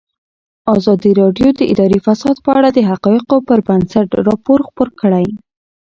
ازادي 0.75 1.11
راډیو 1.21 1.47
د 1.59 1.61
اداري 1.71 1.99
فساد 2.05 2.35
په 2.45 2.49
اړه 2.57 2.69
د 2.71 2.79
حقایقو 2.89 3.37
پر 3.47 3.59
بنسټ 3.67 4.07
راپور 4.27 4.59
خپور 4.67 4.89
کړی. 5.01 5.27